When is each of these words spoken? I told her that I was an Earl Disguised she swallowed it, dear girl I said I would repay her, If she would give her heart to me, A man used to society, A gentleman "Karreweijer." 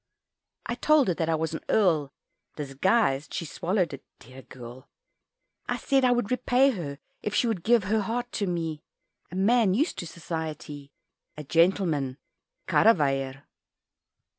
I 0.65 0.73
told 0.73 1.09
her 1.09 1.13
that 1.13 1.29
I 1.29 1.35
was 1.35 1.53
an 1.53 1.63
Earl 1.69 2.11
Disguised 2.55 3.35
she 3.35 3.45
swallowed 3.45 3.93
it, 3.93 4.03
dear 4.17 4.41
girl 4.41 4.89
I 5.67 5.77
said 5.77 6.03
I 6.03 6.11
would 6.11 6.31
repay 6.31 6.71
her, 6.71 6.97
If 7.21 7.35
she 7.35 7.45
would 7.45 7.61
give 7.63 7.83
her 7.83 8.01
heart 8.01 8.31
to 8.31 8.47
me, 8.47 8.81
A 9.31 9.35
man 9.35 9.75
used 9.75 9.99
to 9.99 10.07
society, 10.07 10.91
A 11.37 11.43
gentleman 11.43 12.17
"Karreweijer." 12.67 13.43